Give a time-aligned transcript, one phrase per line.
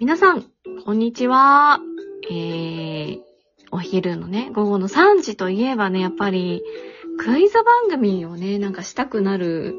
[0.00, 0.46] 皆さん、
[0.86, 1.78] こんにちは。
[2.30, 3.20] えー、
[3.70, 6.62] お昼のね、午後の3時といえばね、やっぱり、
[7.18, 9.74] クイズ番組をね、なんかしたくなる、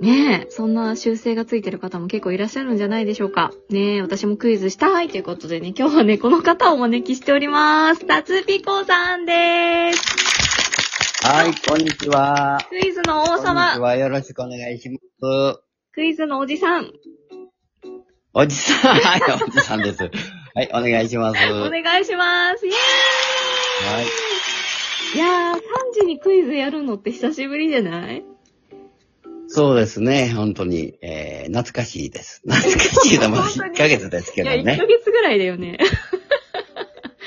[0.00, 3.52] ねえ、そんな習性がついてる方も結構いらっしゃるんじゃないでしょうか。
[3.68, 8.04] ねえ、私もクイズしたいということでね、今日はね、この方をお招きしております。
[8.06, 10.02] たつぴこさんです。
[11.22, 12.58] はい、こんにちは。
[12.68, 13.94] クイズの王こんにち様、は。
[13.94, 15.62] よろしくお願いします。
[15.92, 16.90] クイズのおじさん、
[18.32, 20.02] おじさん、はい、おじさんです。
[20.54, 21.38] はい、お願いします。
[21.52, 21.82] おはい。
[21.82, 22.66] 願いします。
[22.66, 22.76] イェー
[25.14, 25.58] イいやー、3
[26.00, 28.24] 時にクイズやるのって久しぶりじゃない？
[29.48, 32.42] そうですね、本当に、えー、懐かしいです。
[32.48, 34.86] 懐かしいのも本当に？1ヶ月ですけいや、1どねヶ。
[34.86, 35.78] 月ぐらいだよね。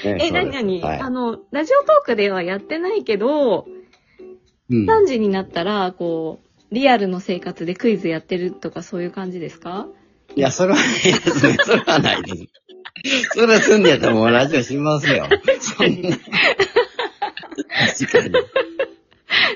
[0.06, 3.66] ねえ、なになに、あの、ラジオトークではやってないけど、
[4.70, 6.40] うん3時になったら、こ
[6.72, 9.88] う、リアルの生活でクイズやってるとかそういう感じですか？
[10.36, 11.58] いや、それはないですね。
[11.64, 12.48] それはないです。
[13.34, 15.28] それ住んでやったらもうラジオしますよ。
[15.60, 16.10] そんな。
[16.12, 16.24] 確
[18.12, 18.34] かに。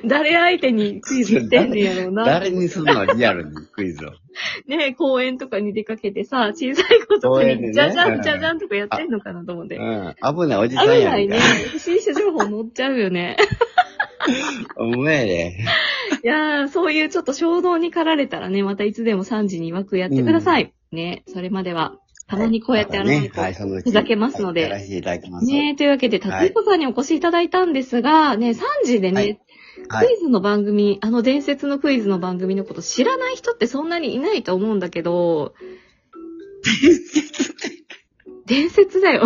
[0.06, 2.26] 誰相手にクイズしてんねやろうな。
[2.26, 4.12] 誰にすんのリアルにクイズを。
[4.68, 9.78] ね公園とかに出かけてさ、小さい子とかに、公園でねじゃじゃうんんじゃじゃんとかやってんのかなと思って。
[9.78, 10.16] うん。
[10.22, 11.40] 危ないおじさんやんか危ないね。。
[11.72, 13.38] 不審者情報載っちゃうよね。
[14.78, 15.58] おめえで。
[16.24, 20.74] いやー、そういうちょっと衝動に駆られたらね、またいつでも3時に枠やってください。
[20.92, 23.40] ね、それまでは、たまにこうやってやらないと。
[23.40, 25.46] はい、そのうちふざけますのでやらせていただきます。
[25.46, 29.40] ねというわけで、たついこさんにお越しいただいたんですが、ね、3時でね、はい
[29.90, 30.08] はい。
[30.08, 35.54] クイズの番組、あの伝説のクイズの番組のこと知らない人ってそんなにいないと思うんだけど、
[38.46, 39.24] 伝説だよ。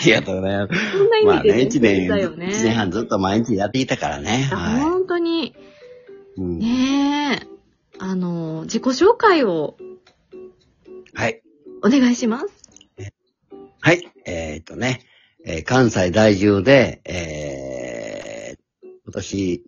[0.00, 0.90] ありがとうございます。
[0.98, 2.50] そんな意まあね、味で伝説一年、だよね。
[2.50, 4.48] 一年半ずっと毎日やっていたからね。
[4.52, 5.54] あは本当に、い。
[6.36, 7.46] うんねえ、
[7.98, 9.76] あの、自己紹介を
[11.14, 11.42] はい。
[11.82, 12.46] お願いします。
[13.82, 14.08] はい。
[14.26, 15.00] えーっとね、
[15.44, 18.60] えー関西在住で、えー
[19.04, 19.64] 今年、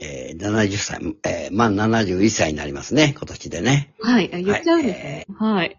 [0.00, 3.94] えー70歳、えー満71歳になりますね、今年でね。
[4.00, 5.26] はい、あ言っちゃうんですね。
[5.38, 5.76] はい。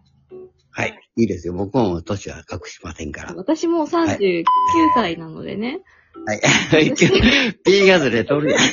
[0.72, 0.90] はい。
[0.90, 0.94] い
[1.24, 1.54] いですよ。
[1.54, 3.34] 僕も年は隠しませんから。
[3.36, 4.44] 私も39
[4.94, 5.82] 歳なのでね。
[6.26, 6.34] は
[6.80, 6.94] い。
[7.64, 8.60] ピーガズで取るやん。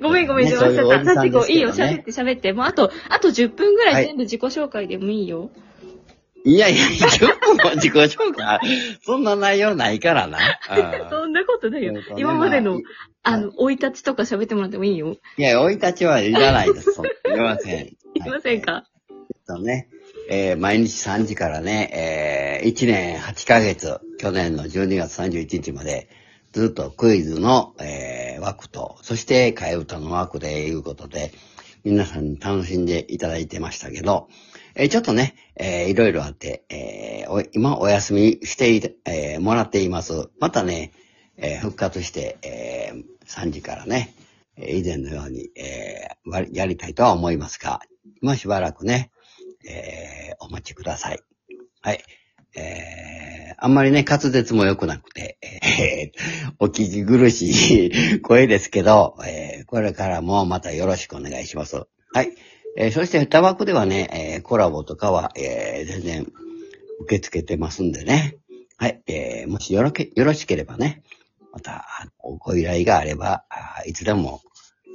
[0.00, 1.14] ごめんごめん、ね邪魔しちゃった。
[1.14, 2.52] さいいよ、喋って喋って。
[2.52, 5.50] もうあと、あと10分ぐらはいい全部自己紹介でもいいよ。
[6.46, 7.22] いやいや、今日
[7.64, 8.60] も自己紹介、
[9.02, 10.38] そんな内容ないからな。
[10.68, 12.80] あ そんなことないよ今までのま
[13.22, 15.16] あ、あの、生い立ちとか喋ってもらってもいいよ。
[15.38, 16.90] いや、生い立ちはいらないです。
[16.90, 16.94] い
[17.30, 17.86] りません。
[17.86, 18.84] いけませんか？
[19.46, 19.88] とね、
[20.30, 26.08] えー毎日3時からね、えー1年8ヶ月、去年の12月31日まで、
[26.52, 31.32] ずっとクイズの、えー枠と、そして替え歌の枠でいうことで、
[31.84, 34.28] 皆さんに楽しんでいただいてましたけど、
[34.74, 40.28] えーちょっとね、えーいろいろあって、えー今お休みして、えーもらっています。
[40.40, 40.92] またね、
[41.36, 44.14] えー復活して、えー3時からね、
[44.56, 47.80] 以前のように、えーやりたいとは思いますが、
[48.22, 49.10] 今しばらくね、
[49.68, 51.20] えーお待ちください。
[51.80, 52.02] はい。
[52.56, 57.86] えーあんまりね、滑舌も良くなくて、えーお聞き苦し
[58.16, 61.82] い 声ですけど、えーこれからもまたよろしくお願いします。
[62.12, 62.32] はい。
[62.76, 66.32] えーそして、タバコではね、えーコラボとかは、えー全然
[67.00, 68.36] 受け付けてますんでね。
[68.76, 69.02] はい。
[69.06, 71.02] えーもしよろけ、よろしければね、
[71.52, 71.86] また、
[72.40, 74.42] ご依頼があれば、あいつでも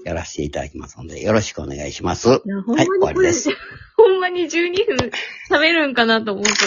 [0.06, 2.28] やらせていただきますので、よろしくお願いします。
[2.28, 3.50] いはい、終わりです。
[4.30, 5.12] ほんまに12分
[5.50, 6.60] 喋るんかなと思ってた。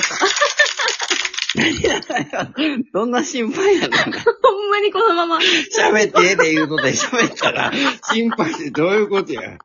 [2.92, 3.96] どんな心配やねんな。
[3.96, 7.70] ほんまにこのまま、喋ってっていうことで喋ったら、
[8.10, 9.58] 心配ってどういうことや？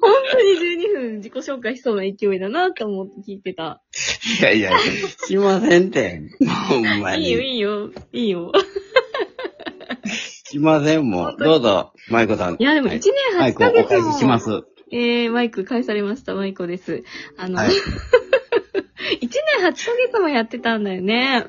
[0.00, 3.82] 本当に12分自己紹介しそうな勢いだなと思って聞いてた。
[4.40, 4.72] いやいや、
[5.26, 6.22] しませんって。
[6.68, 7.54] ほんまいいよ、に。
[7.54, 8.52] いいよ、いいよ。
[10.50, 11.36] しませんもん。
[11.36, 12.56] どうぞ、マイコさん。
[12.58, 14.62] いや、でも1はい年8マイコおヶ月も、返しします。
[14.90, 17.04] えー、マイク返されました、マイコです。
[17.36, 17.70] あの、はい
[19.20, 19.28] 1
[19.60, 21.46] 年8ヶ月もやってたんだよね。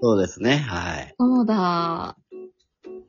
[0.00, 1.14] そうですね、はい。
[1.18, 2.16] そうだ。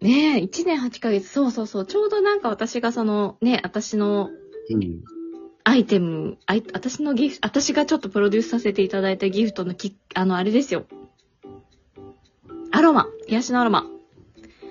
[0.01, 1.85] ねえ、1年8ヶ月、そうそうそう。
[1.85, 4.29] ちょうどなんか私がその、ね、私の
[4.69, 5.03] うん。
[5.63, 10.85] アイテム、あい私のギフト、私がちょっとプロデュースさせていただいたギフトのき、あの、あれですよ。
[12.71, 13.85] アロマ、癒しのアロマ。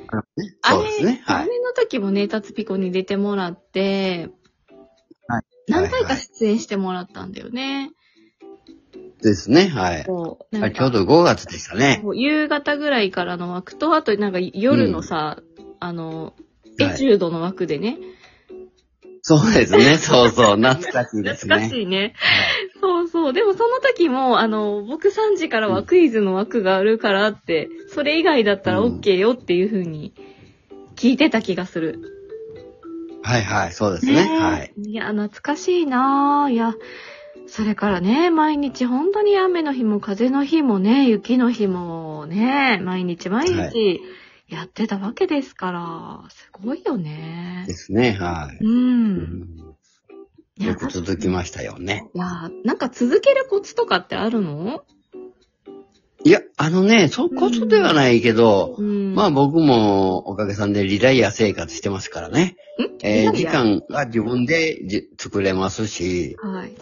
[0.09, 0.23] あれ
[0.63, 1.43] そうですね、はい。
[1.43, 4.46] あれの時もね、タツピコに出てもらって、はい
[5.69, 7.91] 何回か出演してもらったんだよね。
[9.23, 10.05] ですね、はい。
[10.05, 12.01] こう、なんかあちょうど5月でしたね。
[12.03, 15.43] こう夕方ぐらいからの枠と、あとなんか夜のさ、
[15.81, 16.33] あの、はい
[16.79, 17.97] エチュードの枠でね、
[19.29, 19.97] そうですね。
[19.99, 20.57] そうそう。
[20.57, 21.83] 懐かしいです懐かしね。
[21.83, 22.15] いね。
[22.81, 23.33] そうそう。
[23.33, 30.15] でもその時も、あの、僕3時からはクイズの枠があるからって、それ以外だったら OK よっていう風に
[30.95, 32.16] 聞いてた気がする。
[33.27, 33.73] はいはい。
[33.73, 34.31] そうですね。
[34.39, 34.73] はい。
[34.81, 36.53] いや、懐かしいなぁ。
[36.53, 36.77] いや、
[37.49, 44.01] それからね、毎日本当に雨の日も風の日もね、雪の日もね、毎日毎は日
[44.49, 47.75] やってたわけですから、すごいよねで。
[47.75, 48.13] すね。
[48.13, 48.65] はい。
[48.65, 48.69] う。
[48.69, 49.57] うん
[50.59, 52.09] よく続きましたよね。
[52.15, 54.85] いや、なんか続けるコツとかってあるの？
[56.27, 59.15] いや、あのね、そこそではないけど、うん。
[59.15, 62.57] まあ僕もおかげさんでリタイア生活してますからね。
[62.81, 63.07] ん？
[63.07, 66.73] えー時間が自分でじ作れますし、はい。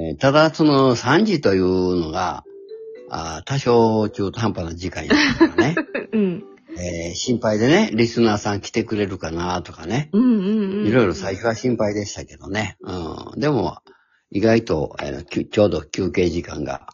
[0.00, 2.42] えーただその3時というのが、
[3.10, 5.76] あー多少中途半端な時間やからね。
[6.12, 6.44] うん。
[6.76, 10.08] えー心配でね、リスナーさん来てくれるかなとかね。
[10.12, 10.86] うんうんうん。
[10.88, 12.76] いろいろ最初は心配でしたけどね。
[12.80, 13.40] うん。
[13.40, 13.76] でも、
[14.32, 16.88] 意外と、えーきちょうど休憩時間が、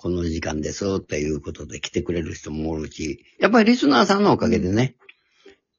[0.00, 4.96] この時間ですっていうことで来てくれる人もおるし、やっぱりリスナーさんのおかげでね、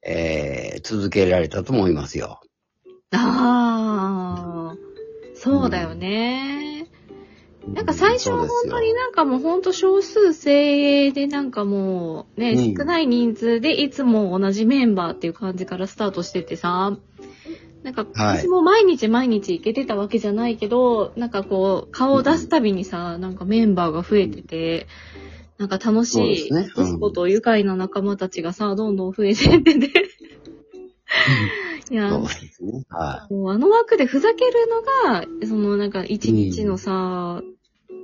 [0.04, 2.40] えー続けられたと思いますよ。
[3.12, 4.78] ああ、
[5.34, 6.88] そうだよね。
[7.68, 16.96] なんか最初は本当になんかもう本当少数精鋭でなんかもうね、うん少ない人数でいつも同じメンバーっていう感じからスタートしててさ、
[17.84, 24.88] なんかはい私も毎日毎日行けてたわけじゃないけど、なんかこう顔を出すたびにさ、なんかメンバーが増えてて、
[25.58, 30.10] なんか楽しい、そうですねうんコスコと愉快な仲間たちがさ、どんどん増えてってて。
[31.90, 32.84] いや、そうですね。
[32.90, 37.42] はもうあの枠でふざけるのが、そのなんか一日のさ、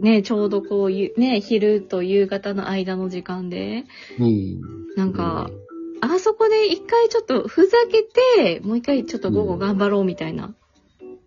[0.01, 3.85] ね、ちょうどこうゆ、ね、昼と夕方の間の時間で、
[4.19, 4.23] い。
[4.23, 4.95] うん。
[4.95, 5.49] なんか、
[6.01, 10.53] あそこで一回ちょっとふざけて、もう一回ちょっと午後頑張ろうみたいな。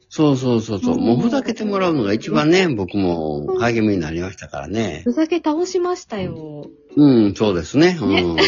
[0.09, 0.95] そうそうそうそう。
[0.97, 5.03] うんもうふざけてもらうのが一番ね、僕も励みになりましたからね。
[5.05, 6.69] ふざけ倒しましたよ。
[6.97, 7.97] うん、そうですね。
[8.01, 8.37] うん。
[8.37, 8.43] ね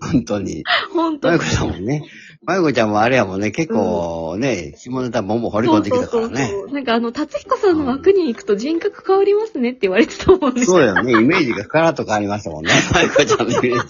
[0.00, 0.64] 本当に。
[0.92, 2.04] 本当にまゆこちゃんもね、
[2.46, 6.50] まゆこちゃんもあれやもんね、結構ね、下ネタボンボン掘り込んできたからね。
[6.52, 6.72] う。
[6.72, 10.64] なんかあの、達彦さんの枠に行くと人格変わりますねって言われてたもんね。
[10.64, 13.84] そうよね、イメージがガラッと変わりましたもんね、 まゆこちゃんのイメージが。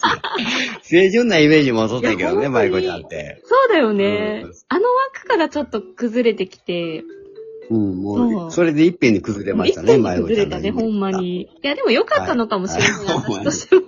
[0.87, 3.43] 清純なイメージも取ったけどね、まゆこちゃんって。
[3.45, 4.53] そうだよねうん。
[4.69, 7.03] あの枠からちょっと崩れてきて、
[7.71, 11.11] うん、もそうう、それでいっぺんに崩れましたね、一気にまゆこちゃんの崩れたね、ほんま。
[11.11, 11.43] に。
[11.43, 13.83] いや、でも良かったのかもしれない、はいはい私としても。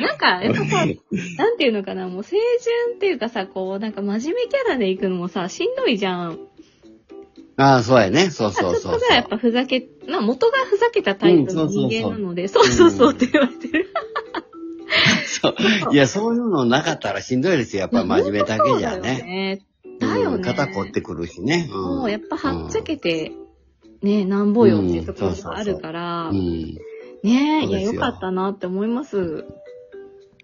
[0.00, 0.86] なんか、やっぱさ、
[1.36, 2.40] なんていうのかな、もう清
[2.86, 6.38] 純っていうかさ、こう、なんか真面目キャラで行くのもさ、しんどいじゃん。
[7.56, 9.28] ああ、そうやね、そうちょっそうそうそうとぐらいやっ。
[9.28, 13.88] ぱふざけ、まあ元がふざけたタイプの人間なので、そうそうそうそうそうって言われてる。
[15.26, 15.54] そう
[15.92, 19.60] いや、そういうのなかったらしんどいですよ、やっぱり真面目だけじゃね。
[20.00, 20.06] ね。
[20.06, 20.36] だよね。
[20.36, 21.68] うん肩凝ってくるしね。
[21.72, 23.32] うんもうやっぱはっちゃけて、
[24.02, 26.78] ね、なんぼよっていうところがあるから、うん。
[27.22, 29.46] ねいや、よよかったなって思います。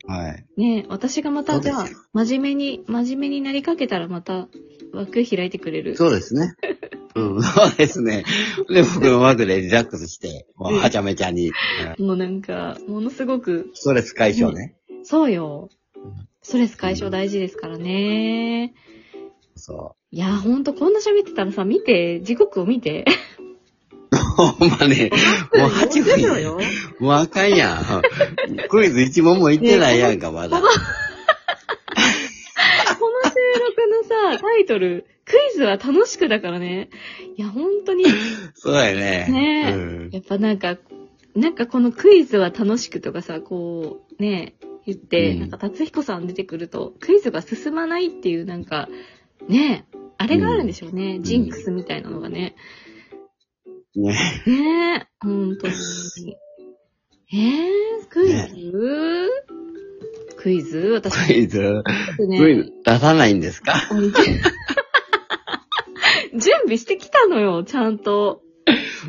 [0.06, 0.44] はい。
[0.56, 4.48] ね私がまた、じゃあ真面目に、真面目になりかけたらまた
[4.92, 5.96] 枠開いてくれる。
[5.96, 6.54] そうですね。
[7.14, 8.24] うん、そうですね。
[8.68, 11.50] で、僕の枠でリラックスして、もうはちゃめちゃに、
[11.98, 14.76] うんもうなんか、ものすごく、ストレス解消ね。
[15.02, 15.68] そうよ。
[16.42, 18.74] ストレス解消大事ですからね。
[19.60, 23.04] そいや、ほんとこんな喋ってたらさ、見て、時刻を見て。
[24.10, 24.16] う。
[24.16, 25.10] ほんまね、
[25.54, 26.58] もう8分40秒よ。
[26.98, 28.08] もうあかんやん。
[28.68, 30.60] クイズ1問もいってないやんか、 まだ。
[30.60, 30.72] この
[33.30, 36.90] 収録のさ、タイトル、クイズは楽しくだからね。
[37.36, 38.04] いや、ほんとに、
[38.54, 39.26] そうやね。
[39.30, 40.76] ねえうんやっぱなんか、
[41.36, 44.54] なんかこのクイズは楽しくとかさ、こう、ね、
[44.86, 48.88] 言って、うんなんか達彦さん出てくると、クイズが進まないっていうなんか、
[49.50, 49.86] ね、
[50.18, 51.18] あれがあるんでしょうね。
[51.18, 51.22] ん。
[51.22, 52.54] ジンクスみたいなのがね。
[53.96, 54.12] ね。
[54.46, 55.72] ねえ、ほんとに。
[57.32, 59.30] えー、クイズ、
[60.36, 60.78] クイズ？
[60.94, 61.82] 私、クイズ、
[62.28, 63.74] ね、クイズ出さないんですか？
[66.32, 68.42] 準備してきたのよ、ちゃんと。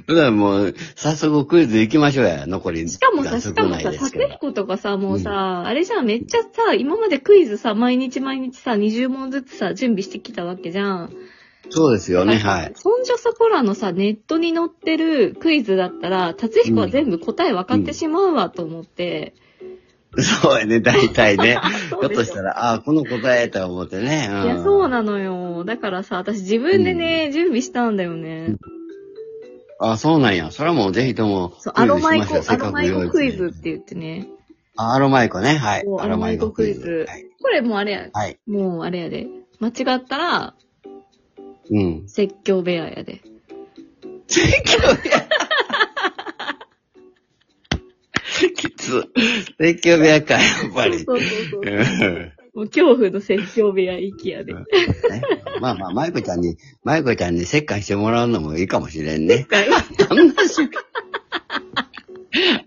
[0.07, 2.89] だからもう、早速クイズ行きましょうや、残り。
[2.89, 11.13] しかもさ、しかもさ、達彦とかさ、もうさ、あれじゃん、めっちゃさ、今までクイズさ、毎日毎日さ、20問ずつさ、準備してきたわけじゃん。
[11.69, 12.71] そうですよね、はい。
[12.75, 19.33] そんじょそこらのさ、ネットに載ってるクイズだったら、達彦は全部答え分かってしまうわと思って。
[20.17, 21.57] そうやね、大体ね。
[21.89, 24.27] ひょっとしたら、ああ、この答えと思ってね。
[24.29, 25.63] うんいや、そうなのよ。
[25.63, 28.57] だからさ、私自分でね、準備したんだよね。
[29.83, 30.51] あ、そうなんや。
[30.51, 31.53] それはもうぜひとも。
[31.59, 34.27] そう、アロマイコ、アロマイコクイズって言ってね。
[34.77, 35.57] あアロマイコね。
[35.57, 35.83] はい。
[35.99, 37.05] アロマイコクイズ。
[37.07, 37.25] はい。
[37.41, 38.39] これもうあれや、はい。
[38.45, 39.27] もうあれやで。
[39.59, 40.53] 間違ったら、
[41.71, 42.07] うん。
[42.07, 43.21] 説教部屋やで。
[44.27, 45.27] 説教部屋。
[48.55, 49.11] きつ。
[49.59, 50.99] 説教部屋か、やっぱり。
[50.99, 52.33] そうそうそうう。
[52.61, 54.53] んもう恐怖の説教部屋行きやで。
[54.53, 54.61] ね
[55.59, 59.47] まあまあ、マイコちゃんに、マイコちゃんに折檻してもらうのもいいかもしれんね。
[60.07, 60.69] そんなし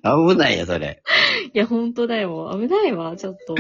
[0.03, 1.03] 危ないよ、それ。
[1.53, 2.51] いや、ほんとだよ。
[2.61, 3.55] 危ないわ、ちょっと。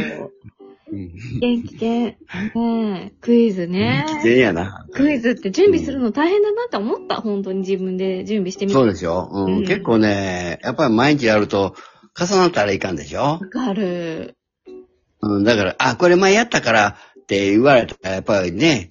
[0.92, 1.10] うん。
[1.12, 2.60] 危険、危険。
[2.60, 4.04] ねえ、クイズね。
[4.08, 4.86] 危険やな。
[4.92, 7.16] クイズって準備するの大変だなって思った。
[7.16, 8.74] 本当に自分で準備してみて。
[8.74, 9.30] そうですよ。
[9.32, 9.56] うん。
[9.58, 11.74] うん結構ね、やっぱり毎日やると、
[12.16, 13.22] 重なったらいかんでしょ？
[13.22, 14.36] わかる。
[15.26, 15.44] うん。
[15.44, 18.90] だから、あ、これ前やったからって言われたら、やっぱりね、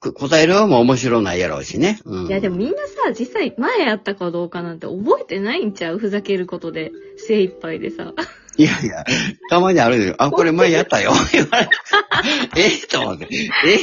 [0.00, 1.98] こ答える方も面白ないやろうしね。
[2.04, 2.26] うん。
[2.26, 5.98] いや、でもみんなさ、実際前やったかどうかなんて覚えてないんちゃう？
[5.98, 8.12] ふざけることで精一杯でさ。
[8.56, 9.04] いやいや、
[9.50, 10.14] たまにあるよ。
[10.22, 11.12] あ、これ前やったよ。
[12.56, 13.28] ええと思って。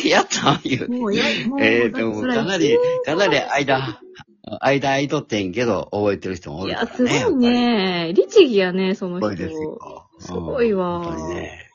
[0.06, 0.88] えやった言うて。
[0.88, 4.00] もうや、もうええでも、かなり、かなり間、
[4.62, 7.20] 間空いとってんけど、覚えてる人もおいや、るからね。
[7.20, 8.14] すごいね。
[8.16, 9.30] 律儀やね、その人。
[9.30, 10.08] すごいですよ。
[10.20, 11.71] すごいわうん本当にね。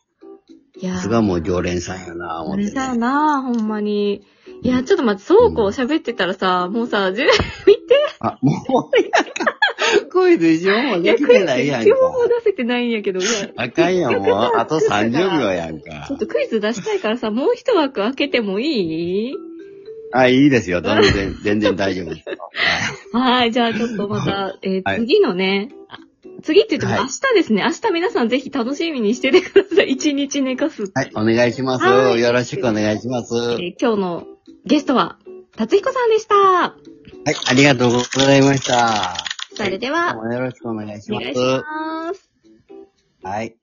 [0.78, 2.70] いやさすがもう常連さんやな、思って、ね。
[2.70, 4.22] あれさな、ほんまに。
[4.62, 7.26] いや、ちょっと待って、そうこう喋ってたらさ、もうさ、じゅ
[7.66, 7.80] 見て。
[8.20, 8.52] あ、も
[8.92, 9.24] うやか。
[10.10, 11.92] クイズ一応もいや、できてないやんか一。
[11.92, 14.34] 応も出せてないんやけど、いや、あかんやん、もう。
[14.56, 16.18] あと30秒やんかちょっ。
[16.18, 19.34] とクイズ出したいからさ、もう一枠開けてもいい？
[20.12, 20.80] あ、いいですよ。
[20.82, 22.36] 全然、 全然大丈夫ですよ。
[23.12, 25.98] はい、じゃあちょっとまた、えーはい次のね、あ
[26.42, 27.62] 次って言ってもはい明日ですね。
[27.62, 29.90] 明日皆さんぜひ楽しみにしててください。
[29.90, 30.90] 一日寝かす。
[30.94, 31.84] はい、お願いします。
[31.84, 33.34] はいよろしくお願いします。
[33.34, 34.26] えはー今日の
[34.64, 35.18] ゲストは、
[35.56, 36.34] 達彦さんでした。
[37.32, 39.14] い、ありがとうございました。
[39.54, 41.20] それでは、どうもよろしくお願いします。
[41.20, 42.30] お願いします。
[43.22, 43.56] はい。